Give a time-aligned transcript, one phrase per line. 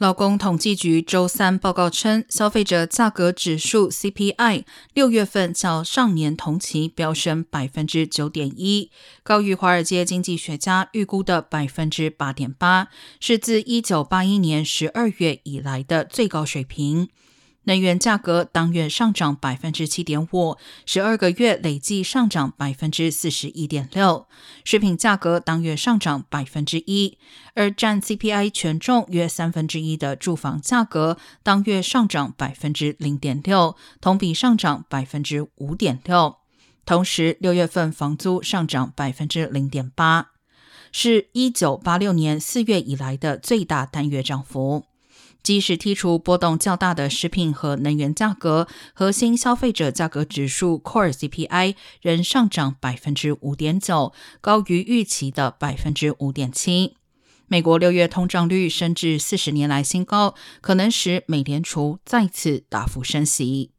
[0.00, 8.90] 劳工统计局周三报告称，消费者价格指数 CPI 六月份较上年同期飙升百分之九点一，
[9.22, 12.88] 高于华尔街经济学家预估的百分之八点八，
[13.20, 17.10] 是自一九八一年十二月以来的最高水平。
[17.64, 20.56] 能源价格当月上涨百分之七点五，
[20.86, 24.26] 十二个月累计上涨百分之四十一点六。
[24.64, 27.18] 食品价格当月上涨百分之一，
[27.54, 36.36] 而占 CPI 权重约三分之一的住房价格当月上涨百分之零点六，同比上涨百分之五点六。
[36.86, 40.30] 同时，六月份房租上涨百分之零点八，
[40.90, 44.89] 是一九八六年四月以来的最大单月涨幅。
[45.42, 56.96] 即使剔除波动较大的食品和能源价格，核心消费者价格指数 （Core CPI） 仍上涨百分之五点九，高于预期的百分之五点七。
[57.48, 63.72] 美国六月通胀率升至四十年来新高，可能使美联储再次大幅升息。